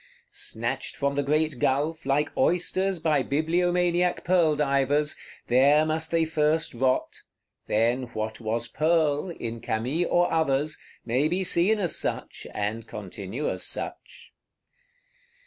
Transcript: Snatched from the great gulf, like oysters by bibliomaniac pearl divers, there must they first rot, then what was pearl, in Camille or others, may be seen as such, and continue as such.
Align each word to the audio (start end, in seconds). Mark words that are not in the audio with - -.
Snatched 0.31 0.95
from 0.95 1.13
the 1.13 1.21
great 1.21 1.59
gulf, 1.59 2.07
like 2.07 2.35
oysters 2.35 2.97
by 2.97 3.21
bibliomaniac 3.21 4.23
pearl 4.23 4.55
divers, 4.55 5.15
there 5.45 5.85
must 5.85 6.09
they 6.09 6.25
first 6.25 6.73
rot, 6.73 7.21
then 7.67 8.05
what 8.15 8.39
was 8.39 8.67
pearl, 8.67 9.29
in 9.29 9.59
Camille 9.61 10.09
or 10.09 10.33
others, 10.33 10.79
may 11.05 11.27
be 11.27 11.43
seen 11.43 11.77
as 11.77 11.95
such, 11.95 12.47
and 12.51 12.87
continue 12.87 13.47
as 13.47 13.61
such. 13.63 14.33